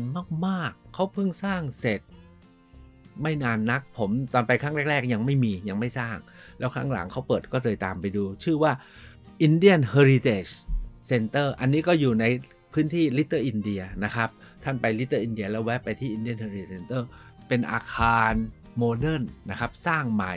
[0.46, 2.00] มากๆ เขาเพิ่งสร้างเสร็จ
[3.22, 6.16] ไม่นานนักผมตอนไปครั้งแรก ๆ ยังไม่มียังไม่สร้าง
[6.58, 8.72] แล้วครั้งหลังเขาเปิดก็เลยตามไปดู ชื่อว่า
[9.46, 10.52] Indian Heritage
[11.10, 12.24] Center อันนี้ก็อยู่ใน
[12.72, 14.28] พื้นที่ Little India นะครับ
[14.64, 17.02] ท่านไป Little India แล้วแวะไปที่ Indian Heritage Center
[17.48, 18.32] เป็นอาคาร
[18.78, 20.34] modern นะครับ สร้างใหม่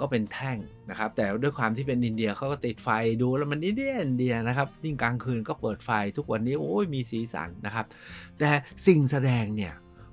[0.00, 0.58] ก็เป็นแท่ง
[0.90, 2.88] นะครับ แต่ด้วยความที่เป็นอินเดียเขาก็ติดไฟ
[3.22, 7.86] ดูแล้วมันอินเดียอินเดียนะครับยิ่งกลางคืนก็เปิดไฟทุกวันนี้โอ้ยมีสีสันนะครับ
[8.38, 8.50] แต่
[8.86, 9.72] สิ่งแสดงเนี่ย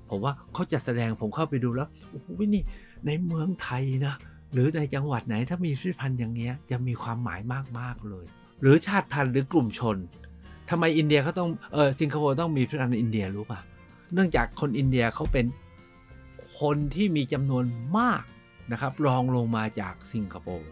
[0.09, 2.63] ผมว่าเขาจะแสดงผมเข้าไปดูแล้วโอ้โหนี่
[3.05, 4.15] ในเมืองไทยนะ
[4.53, 7.41] หรือในจังหวัดไหนถ้ามีพิพิธภัณฑ์อย่างเงี้ยจะมีความหมาย
[7.79, 8.25] มาก ๆ เลย
[8.61, 9.97] หรือชาติพันธุ์หรือกลุ่มชน
[10.69, 13.59] ทำไมอินเดียเขาต้องเออสิงคโปร์ต้องมีพิพิธภัณฑ์อินเดียรู้ป่ะ
[14.13, 15.45] เนื่องจากคนอินเดียเขาเป็น
[16.59, 17.63] คนที่มีจำนวน
[17.97, 18.23] มาก
[18.71, 20.71] นะครับรองลงมาจากสิงคโปร์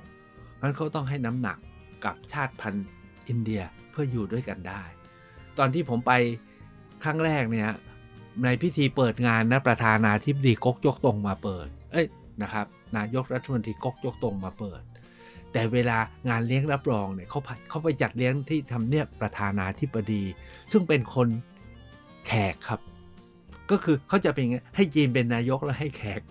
[0.61, 1.57] นั้นเขาต้องให้น้ำหนัก
[2.05, 2.87] กับชาติพันธุ์
[3.27, 4.83] อินเดียเพื่ออยู่ด้วยกันได้
[5.57, 6.13] ตอนที่ผมไป
[7.03, 7.69] ครั้งแรกเนี่ย
[8.43, 12.07] ในพิธีเปิดงานนะประธานาธิบดีก๊กยกตรงมาเปิด เอ้ย
[12.41, 12.65] นะครับ
[12.97, 14.81] นายกรัฐมนตรีก๊กยกตรงมาเปิด
[15.53, 15.97] แต่เวลา
[16.29, 20.23] งานเลี้ยงรับรองเนี่ยเขาเขาไปจัดเลี้ยงที่ทำเนียบประธานาธิบดี
[20.71, 21.27] ซึ่งเป็นคน
[22.27, 22.81] แขกครับ
[23.71, 26.21] ก็คือเขาจะเป็นไงให้จีนเป็นนายกแล้วให้แขก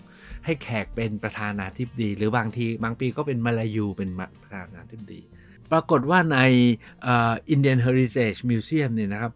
[0.47, 4.11] ให้แขกเป็นประธานาธิบดี หรือบางทีบางปีก็เป็นมาลายูเป็น
[4.43, 5.21] ประธานาธิบดี
[5.73, 6.39] ปรากฏว่าใน
[7.51, 9.33] Indian Heritage Museum เนี่ยนะครับ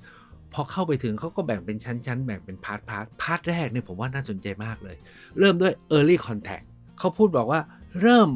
[0.53, 4.97] พอเข้าไปถึงเขาก็แบ่งเป็นชั้นๆ แบ่งเป็น part part part แรกเนี่ยผมว่าน่าสนใจมากเลย
[5.39, 6.67] เริ่มด้วย Early Contact
[6.99, 7.61] เขาพูดบอกว่า
[8.01, 8.29] เริ่ม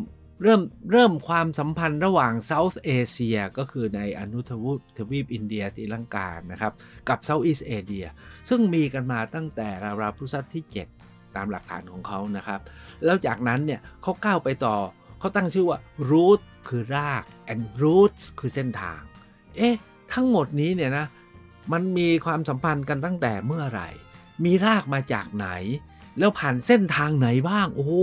[0.43, 0.61] เริ่ม
[0.93, 6.73] เริ่มความสัมพันธ์ระหว่าง South Asia ก็คือในอนุทวีปทวีปอินเดียศรีลังกานะครับ
[7.09, 8.07] กับ Southeast Asia
[8.49, 9.69] ซึ่งมีกันมาตั้งแต่
[10.01, 11.04] ราวๆพุทธศตวรรษที่7
[11.37, 12.61] ตามหลักฐานของเขานะครับ
[13.05, 14.77] แล้วจากนั้นเนี่ยเขาก้าวไปต่อ
[15.19, 15.79] เขาตั้งชื่อว่า
[16.11, 19.01] root คือราก and roots คือเส้นทาง
[19.57, 19.75] เอ๊ะ
[20.13, 21.07] ทั้งหมดนี้เนี่ยนะ
[21.73, 23.89] มันมีความสัมพันธ์กันตั้งแต่เมื่อไหร่
[24.45, 25.49] มีรากมาจากไหน
[26.19, 27.95] แล้วผ่านเส้นทางไหนบ้าง โอ้โห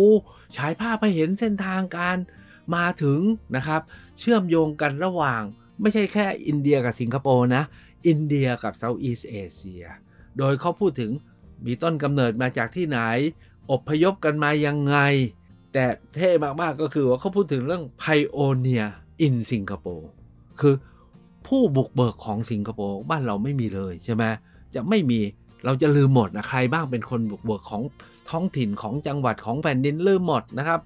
[0.57, 2.17] ฉายภาพให้เห็นเส้นทางการ
[2.75, 3.19] มาถึง
[3.55, 3.81] นะครับ
[4.19, 5.41] เชื่อมโยงกันระหว่าง
[5.81, 7.63] ไม่ใช่แค่อินเดียกับสิงคโปร์นะ
[8.07, 9.83] อินเดียกับเซาท์อีสเอเชีย
[10.37, 11.11] โดยเขาพูดถึง
[11.65, 12.99] มีต้นกำเนิดมาจากที่ไหน
[13.71, 14.97] อพยพกันมายังไง
[15.73, 18.87] แต่เท่มากๆก็คือว่าเขาพูดถึงเรื่อง Pioneer
[19.25, 20.05] in Singapore
[20.61, 20.75] คือ
[21.47, 24.23] ผู้บุกเบิกของสิงคโปร์บ้านเราไม่มีเลยใช่ไหม
[24.75, 25.19] จะไม่มี
[25.65, 27.81] เราจะลืมหมดนะใครบ้างเป็นคนบุกเบิกของ
[28.29, 30.79] ท้องถิ่นของจังหวัดของแผ่นดินลืมหมดนะครับ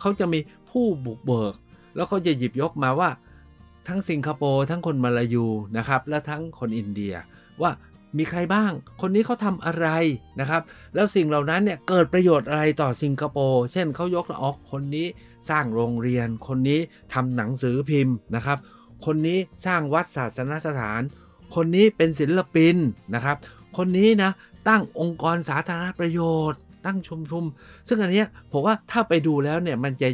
[0.00, 0.38] เขาจะมี
[0.70, 1.54] ผู้บุกเบิก
[1.94, 3.10] แล้วเขาจะหยิบยกมาว่า
[3.88, 7.14] ทั้งสิงคโปร์ทั้งคนมาลายูนะครับและทั้งคนอินเดีย
[7.62, 7.70] ว่า
[8.18, 9.86] มีใครบ้าง คนนี้เขาทำอะไร
[10.40, 10.62] นะครับ
[10.94, 15.06] แล้วสิ่งเหล่านั้นเนี่ยเกิดประโยชน์อะไรต่อสิงคโปร์ เช่นเขายกออกคนนี้
[15.50, 16.80] สร้างโรงเรียน คนนี้
[17.14, 18.58] ทำหนังสือพิมพ์นะครับ
[19.06, 21.00] คนนี้สร้างวัดศาสนสถาน
[21.54, 22.76] คนนี้เป็นศิลปิน
[23.14, 23.36] นะครับ
[23.76, 24.30] คนนี้นะ
[24.68, 26.20] ตั้งองค์กรสาธารณประโย
[26.50, 27.44] ชน์ ตั้งชุมชุม
[27.88, 30.08] ซึ่งอันนี้ผมว่าถ้าไปดูแล้วเนี่ยมันจะ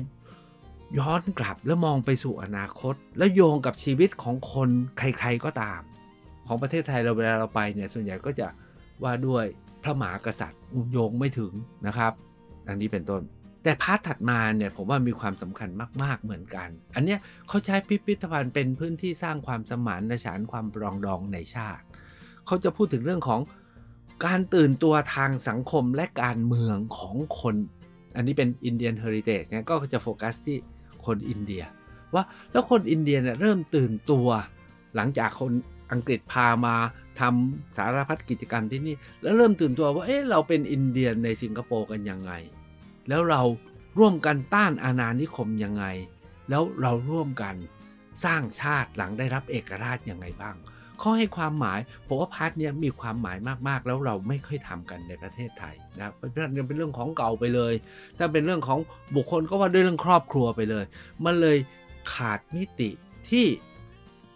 [0.99, 5.81] ย้อนกลับแล้วมองไปสู่อนาคต แล้วโยงกับชีวิตของคนใครๆก็ตาม
[6.49, 8.49] ของประเทศไทยเราเวลาเราไปเนี่ยส่วนใหญ่ก็จะ
[9.05, 9.45] ว่าด้วย
[9.83, 10.61] พระมหากษัตริย์
[10.93, 11.53] โยงไม่ถึง
[11.87, 12.13] นะครับ
[12.69, 13.23] อันนี้เป็นต้น
[13.65, 15.71] แต่ part ถัดมาเนี่ยผมว่ามีความสำคัญ
[16.03, 21.85] มาก ๆเหมือนกัน อันเนี้ยเขาใช้พิพิธภัณฑ์เป็นพื้นที่สร้างความสมานฉันท์ความปรองดองในชาติ
[22.47, 23.41] เขาจะพูดถึงเรื่องของ
[24.27, 27.57] การตื่นตัวทางสังคมและการเมืองของคน
[28.17, 30.57] อันนี้เป็น Indian Heritage เนี่ยก็จะโฟกัสที่
[31.07, 31.63] คนอินเดีย
[32.15, 34.29] ว่าแล้วคนอินเดียเนี่ยเริ่มตื่นตัว
[34.97, 35.53] หลังจากคน
[35.93, 36.75] อังกฤษพามา
[37.21, 42.33] ทำสารพัดกิจกรรมที่นี่ แล้วเริ่มตื่นตัวว่าเอ๊ะเราเป็นอินเดียนในสิงคโปร์กันยังไง
[43.09, 43.43] แล้วเรา
[43.99, 45.85] ร่วมกันต้านอาณานิคมยังไง
[46.51, 47.55] แล้วเราร่วมกัน
[48.25, 50.57] สร้างชาติหลังได้รับเอกราชยังไงบ้าง
[50.99, 53.37] เขาให้ความหมายผมว่าพาร์ทนี้มีความหมาย
[53.69, 57.75] มากๆ แล้วเราไม่ค่อยทำกันในประเทศไทยนะเป็นเรื่องเป็นเรื่องของเก่าไปเลย
[58.19, 58.79] ถ้าเป็นเรื่องของ
[59.17, 60.85] บุคคลก็ว่าด้วยเรื่องครอบครัวไปเลย
[61.25, 61.59] มันเลย
[62.15, 62.91] ขาดมิติ
[63.31, 63.47] ที่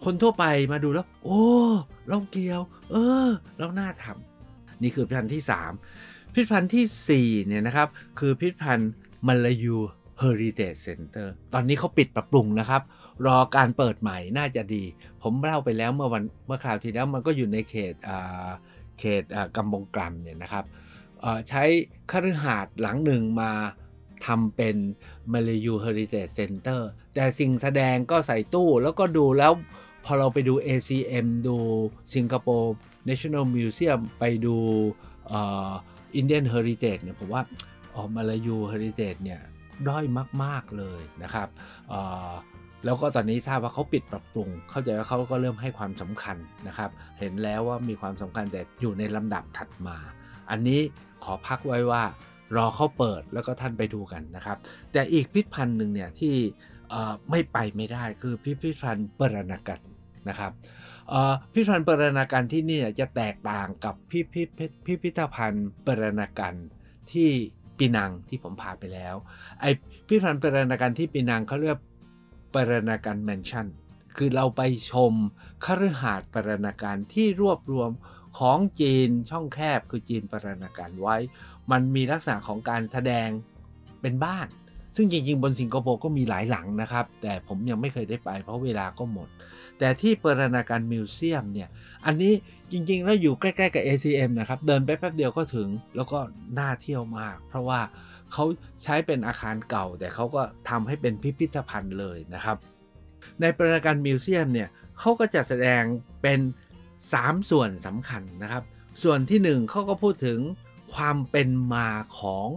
[0.05, 1.41] คนทั่วไปมาดูแล้ว โอ้
[2.07, 2.61] เราเกี่ยว
[2.91, 2.95] เอ
[3.27, 5.43] อเราน่าทำนี่คือพิพิธภัณฑ์ที่
[5.89, 7.87] 3 พิพิธภัณฑ์ที่4เนี่ยนะครับ
[8.19, 8.91] คือพิพิธภัณฑ์
[9.27, 9.77] มาลายู
[10.19, 12.81] Heritage Center ตอนนี้เขาปิดปรับปรุงนะครับ
[13.25, 14.83] รอการเปิดใหม่น่าจะดี
[15.21, 17.93] ผมเล่าไปแล้วเมื่อวันเมื่อคราวที่แล้วมันก็อยู่ในเขต
[18.99, 19.23] เขต
[19.55, 20.65] กำบงกรัมเนี่ยนะครับ
[21.49, 21.63] ใช้
[22.11, 23.51] คฤหาสน์หลังหนึ่งมา
[24.25, 24.75] ทำเป็น
[25.33, 26.81] Malayu Heritage Center
[27.15, 29.51] แต่สิ่งแสดงก็ใส่ตู้แล้วก็ดูแล้ว
[30.05, 31.57] พอเราไปดู ACM ดู
[32.15, 32.75] สิงคโปร์
[33.09, 34.55] National Museum ไปดู
[36.15, 37.41] อินเดียนเฮอริเทจเนี่ยผมว่า
[37.95, 39.41] ออมาลายูเฮอริเทจเนี่ย
[39.87, 40.05] ด้อย
[40.43, 41.47] มาก ๆ เลยนะครับ
[42.85, 46.37] แล้วก็ตอนนี้ทราบว่าเขาปิดปรับปรุง เข้าใจว่าเขาก็เริ่มให้ความสำคัญ
[46.67, 46.89] นะครับ
[47.19, 49.97] เห็นแล้วว่ามีความสำคัญแต่อยู่ในลำดับถัดมา
[50.49, 50.79] อันนี้
[51.23, 52.03] ขอพักไว้ว่า
[52.55, 54.57] รอเขาเปิดแล้วก็ท่านไปดูกันนะครับ
[54.91, 56.35] แต่อีกพิพิธภัณฑ์หนึ่งเนี่ยที่
[57.29, 59.79] ไม่ไปไม่ได้คือพิพิธภัณฑ์เปรณกัน
[60.29, 60.51] นะครับ
[61.53, 64.47] พิพิธภัณฑ์ปรณกันที่นี่จะแตกต่างกับพิพิธ
[64.85, 66.55] พิพิธภัณฑ์ปรณกัน
[67.11, 67.29] ที่
[67.77, 69.15] ปีนังที่ผมพาไปแล้ว
[69.59, 69.65] ไอ
[70.07, 71.77] พิพิธภัณฑ์ปรณาการที่ปีนังเขาเรียก
[72.53, 73.67] ปรณาการแมนชั่น
[74.17, 75.13] คือเราไปชม
[75.65, 77.91] คฤหาสน์ปรณาการที่รวบรวม
[78.39, 81.15] ของจีนช่องแคบคือจีนปรณาการไว้
[81.71, 83.29] มันมีลักษณะของการแสดง
[84.01, 84.47] เป็นบ้าน
[84.95, 89.27] ซึ่งจริง ๆ บนสิงคโปร์ก็มีหลายหลังนะครับ แต่ผมยังไม่เคยได้ไป เพราะเวลาก็หมด
[89.79, 91.69] แต่ที่ปรณาการมิวเซียมเนี่ย
[92.05, 92.33] อันนี้
[92.71, 96.19] จริง ๆ แล้วอยู่ใกล้ ๆ กับ ACM นะครับ เดินไปแป๊บเดียวก็ถึง แล้วก็
[96.59, 97.79] น่าเที่ยวมาก เพราะว่า
[98.33, 98.43] เขา
[98.83, 102.57] ใช้เป็นอาคารเก่า แต่เขาก็ทำให้เป็นพิพิธภัณฑ์เลยนะครับ
[103.41, 105.83] ในปรณาการมิวเซียมเนี่ยเขาก็จะแสดง
[106.21, 106.39] เป็น
[106.93, 108.63] 3 ส่วนสำคัญนะครับ
[109.03, 110.39] ส่วนที่ 1เขาก็พูดถึง
[110.95, 111.87] ความเป็นมา
[112.19, 112.47] ของ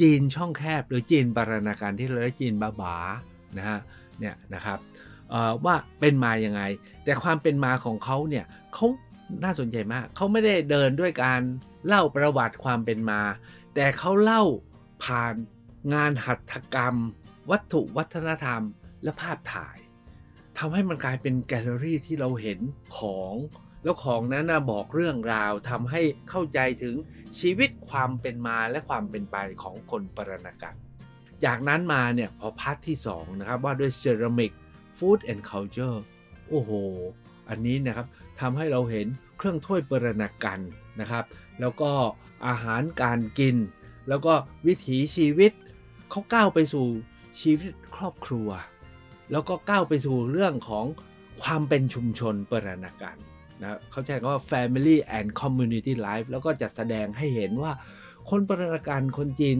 [0.00, 2.96] จีนช่องแคบหรือจีนปรณาการที่เราเรียกจีนบาบา
[3.58, 3.80] นะฮะ
[4.18, 4.78] เนี่ยนะครับ
[5.64, 6.62] ว่าเป็นมาอย่างไง
[7.04, 8.86] แต่ความเป็นมาของเขาเนี่ยเขา
[9.44, 11.40] น่าสนใจมาก เขาไม่ได้เดินด้วยการ
[11.86, 13.20] เล่าประวัติความเป็นมา
[13.74, 14.42] แต่เขาเล่า
[15.04, 15.34] ผ่าน
[15.94, 16.96] งานหัตถกรรม
[17.50, 18.62] วัตถุวัฒนธรรม
[19.02, 19.76] และภาพถ่าย
[20.58, 22.58] ทำให้มันกลายเป็นแกลเลอรี่ที่เราเห็น
[22.98, 23.34] ของ
[23.84, 26.94] แล้วของนั้นนะบอกเรื่องราวทำให้เข้าใจถึง
[27.38, 30.74] ชีวิตความเป็นมาและความเป็นไปของคนเปอรานากัน
[31.44, 34.52] จากนั้นมาเนี่ยพอ part ที่2นะครับว่าด้วย Ceramic
[34.96, 35.98] Food and Culture
[36.48, 36.70] โอ้โห
[37.48, 38.06] อันนี้นะครับ
[38.40, 40.60] ทำให้เราเห็นเครื่องถ้วยปรณการ
[41.00, 41.24] นะครับ
[41.60, 41.90] แล้วก็
[42.46, 43.56] อาหารการกิน
[44.08, 44.34] แล้วก็
[44.66, 45.52] วิถีชีวิต
[46.10, 46.86] เขาก้าวไปสู่
[47.40, 48.48] ชีวิตครอบครัว
[49.30, 50.86] แล้วก็ก้าวไปสู่เรื่องของ
[51.42, 53.16] ความเป็นชุมชนปรณาการ
[53.62, 57.72] นะเขาใช้คำว่า family and community life แล้วก็จะแสดงให้เห็นว่า
[58.30, 59.58] คนปรณาการคนจีน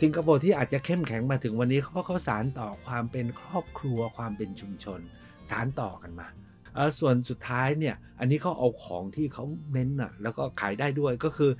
[0.00, 5.00] สิงคโปร์ที่อาจจะเข้มแข็งมาถึงวันนี้ เพราะเขาสารต่อความเป็นครอบครัวความเป็นชุมชน
[5.50, 6.28] สานต่อกันมา
[6.98, 11.50] ส่วนสุดท้ายเนี่ยอันนี้เขาเอาของที่เขาเน้นอะแล้วก็ขายได้ด้วยก็คือ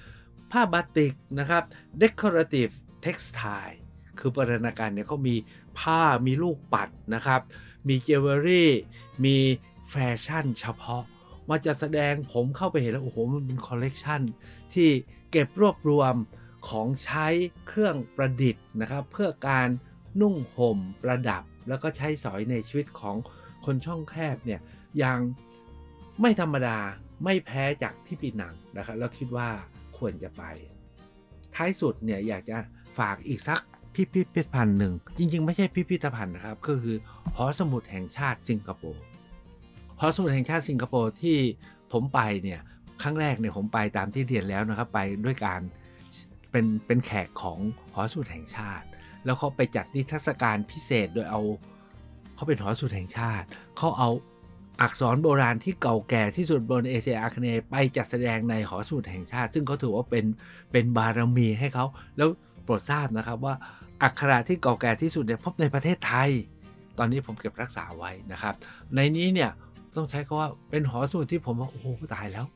[0.50, 1.64] ผ้าบาติกนะครับ
[2.02, 2.72] decorative
[3.04, 3.76] textile
[4.18, 5.36] คือเปอรานากันเนี่ยเขามี
[5.78, 7.40] ผ้ามีลูกปัดนะครับ
[7.88, 8.70] มีเจเวลรี่
[9.24, 9.36] มี
[9.90, 9.94] แฟ
[10.24, 11.02] ชั่นเฉพาะ
[11.48, 14.20] มาจะแสดงผมเข้าไปเห็นแล้วโอ้โหมันเป็นคอลเลกชัน
[14.74, 14.88] ที่
[15.30, 16.14] เก็บรวบรวม
[16.68, 17.26] ของใช้
[17.66, 19.68] เครื่องประดิษฐ์นะครับ เพื่อการ
[20.20, 23.16] นุ่งห่มประดับ แล้วก็ใช้สอยในชีวิตของ
[23.64, 24.60] คนช่องแคบเนี่ย
[25.02, 25.20] ย่าง
[26.20, 26.78] ไม่ธรรมดา
[27.24, 29.48] ไม่แพ้จากที่ปีหนังนะครับแล้วคิดว่า
[29.98, 30.42] ควรจะไป
[31.54, 32.56] ท้ายสุดเนี่ยอยากจะ
[32.98, 33.60] ฝากอีกสัก
[33.94, 36.96] พิพิธภัณฑ์หนึ่ง จริง ๆ ไม่ใช่พิพิธภัณฑ์นะครับ ก็คือ
[37.36, 39.02] หอสมุดแห่งชาติสิงคโปร์
[40.00, 41.38] หอสมุดแห่งชาติสิงคโปร์ที่
[41.92, 42.60] ผมไปเนี่ย
[43.02, 45.60] ครั้งแรกเนี่ยผมไปตามที่เรียนแล้วนะครับไปด้วยการ
[46.50, 47.58] เป็นเป็นแขกของ
[47.94, 48.86] หอสมุดแห่งชาติ
[49.24, 51.40] แล้วเขาไปจัดนิทรรศการพิเศษโดยเอา
[52.34, 54.10] เขาเป็นหอสมุดแห่งชาติเขาเอา
[54.80, 60.24] อักษรโบราณที่เก่าแก่ที่สุดบนเอเชียอาคเนย์ไปจัดแสดงในหอสมุดแห่งชาติ ซึ่งเขาถือว่าเป็น
[60.72, 62.28] เป็นบารมีให้เขาแล้ว
[62.64, 63.54] โปรดทราบนะครับว่า
[64.02, 66.30] อักขระที่เก่าแก่ที่สุดเนี่ยพบในประเทศไทย
[66.98, 68.54] ตอนนี้ผมเก็บรักษาไว้นะครับ
[68.94, 69.50] ในนี้เนี่ย
[69.96, 72.46] ต้องใช้คำว่าเป็นหอสมุดที่ผมว่าโอ้โหตายแล้ว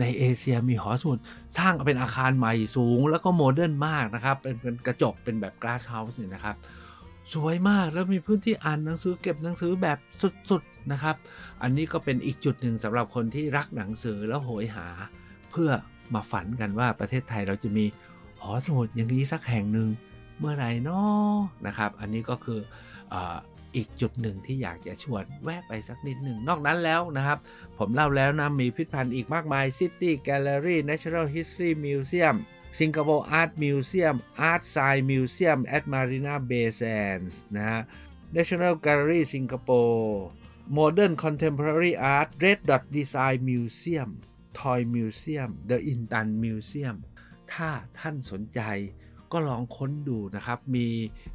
[0.00, 1.18] ในเอเชียมีหอสมุด
[1.58, 6.56] สร้างเป็นอาคารใหม่สูง แล้วก็โมเดิร์นมากนะครับ เป็นเป็นกระจกเป็นแบบ glass house เนี่ยนะครับ
[7.34, 9.98] สวยมากแล้วมีพื้นที่อ่านหนังสือเก็บหนังสือแบบ
[10.50, 11.16] สุดๆนะครับ
[11.62, 14.86] อันนี้ก็เป็นอีกจุดหนึ่งสำหรับคนที่รักหนังสือแล้วโหยหา
[15.50, 15.70] เพื่อ
[16.14, 17.84] มาฝันกันว่าประเทศไทยเราจะมี
[18.42, 19.88] หอสมุดอย่างนี้สักแห่งหนึ่ง
[20.38, 22.60] เมื่อไหร่นาะนะครับ อันนี้ก็คือ
[23.12, 23.16] อ
[23.76, 27.38] อีกจุดหนึ่งที่อยากจะชวนแวะไปสักนิดหนึ่ง นอกนั้นแล้วนะครับ
[27.78, 32.36] ผมเล่าแล้วนะ มีพิพิธภัณฑ์อีกมากมาย City Gallery Natural History Museum
[32.78, 34.16] Singapore Art Museum
[34.50, 37.80] Art Science Museum at Marina Bay Sands นะฮะ
[38.36, 40.14] National Gallery Singapore
[40.78, 44.10] Modern Contemporary Art Red Dot Design Museum
[44.60, 46.96] Toy Museum The Intan Museum
[47.52, 48.60] ถ้าท่านสนใจ
[49.32, 50.86] ก็ลองค้นดูนะครับ มี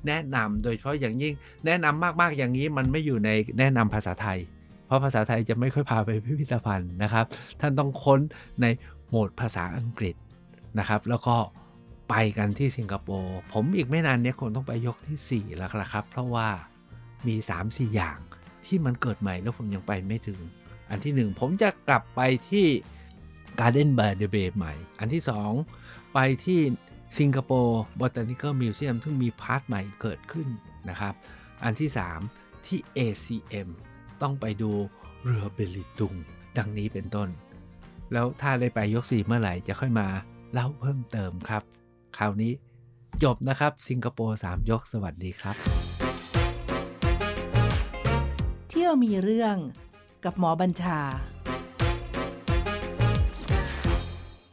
[0.08, 1.34] แนะนำโดยเฉพาะอย่างยิ่ง
[1.66, 3.30] แนะนำมากๆอย่างนี้มันไม่อยู่ใน
[3.60, 4.40] แนะนำภาษาไทย
[4.86, 7.26] เพราะภาษาไทยจะไม่ค่อยพาไปพิพิธภัณฑ์นะครับ
[7.60, 8.20] ท่านต้องค้น
[8.62, 8.66] ใน
[9.08, 10.16] โหมดภาษาอังกฤษ
[10.80, 11.36] นะครับ แล้วก็
[12.10, 16.48] ไปกันที่สิงคโปร์ผมอีกไม่นานเนี้ยคงต้องไปยกที่ 4 แล้วละครับ เพราะว่า
[17.28, 18.18] มี 3-4 อย่าง
[18.66, 20.40] ที่มันเกิดใหม่แล้วผมยังไปไม่ถึง
[20.90, 22.66] อันที่ 1 ผมจะกลับไปที่
[23.60, 25.24] Garden by the Bay ใหม่ อันที่
[25.68, 26.60] 2 ไปที่
[27.20, 30.48] สิงคโปร์ Botanical Museum ซึ่งมีพาร์ทใหม่เกิดขึ้น
[30.90, 31.14] นะครับ
[31.64, 31.90] อันที่
[32.28, 33.70] 3 ที่ ACM
[34.22, 34.72] ต้องไปดู
[35.24, 36.14] เรือเบลิตุง
[36.58, 37.30] ดังนี้เป็นต้น
[38.14, 40.08] แล้วถ้าได้ไปยก4เมื่อไหร่จะค่อยมา
[40.54, 41.64] เล่าเพิ่มเติมครับ
[42.18, 42.52] คราวนี้
[43.24, 45.56] จบนะครับ สิงคโปร์ 3 ยกสวัสดีครับ
[48.70, 49.56] เที่ยวมีเรื่อง
[50.24, 51.00] กับหมอบัญชา